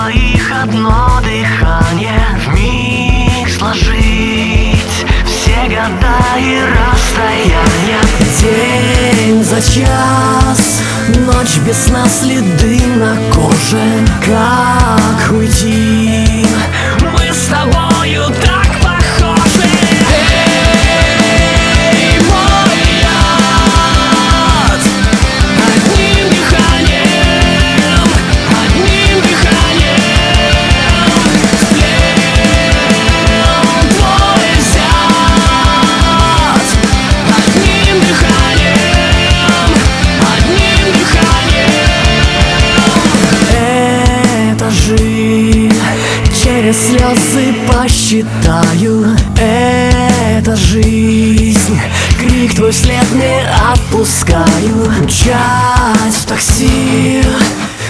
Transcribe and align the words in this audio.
двоих 0.00 0.50
одно 0.62 1.20
дыхание 1.22 2.38
в 2.38 2.54
миг 2.54 3.48
сложить. 3.50 5.06
Все 5.26 5.62
года 5.64 6.16
и 6.38 6.60
расстояния. 6.62 8.00
День 8.40 9.44
за 9.44 9.60
час, 9.60 10.80
ночь 11.26 11.58
без 11.66 11.84
сна, 11.84 12.06
следы 12.08 12.80
на 12.96 13.16
коже. 13.34 14.06
Как 14.24 15.32
уйти? 15.32 16.46
Через 46.70 46.86
слезы 46.86 47.54
посчитаю. 47.66 49.16
Это 49.36 50.54
жизнь. 50.54 51.80
Крик 52.16 52.54
твой 52.54 52.70
вслед 52.70 53.04
не 53.12 53.42
отпускаю. 53.72 54.92
Мчать 55.02 56.14
в 56.14 56.24
такси. 56.26 57.24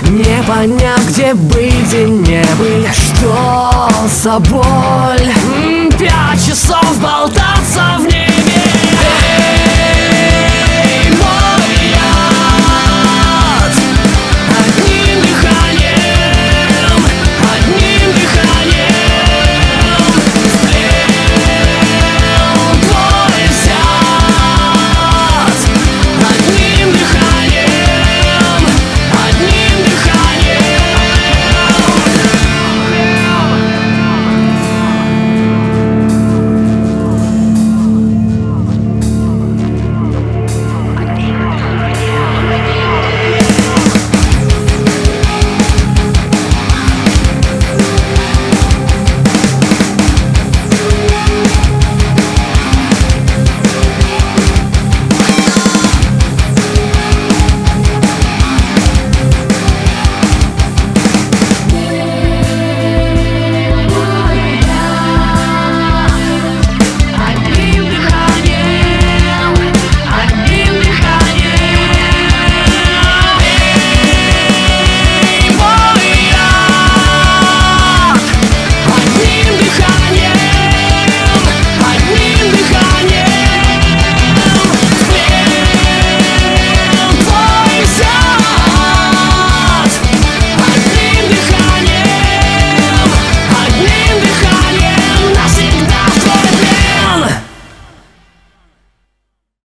Не 0.05 0.43
поняв, 0.47 1.07
где 1.09 1.35
быть, 1.35 1.89
где 1.89 2.05
не 2.05 2.43
быть. 2.59 2.95
Что 2.95 3.91
за 4.23 4.39
боль. 4.39 5.31
Пять 5.99 6.47
часов 6.47 6.99
болтаться 7.01 7.99
в 7.99 8.07
ней 8.07 8.30